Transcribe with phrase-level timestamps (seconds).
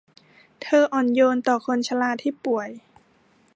[0.63, 2.69] เธออ่อนโยนต่อคนชราที่ป่วย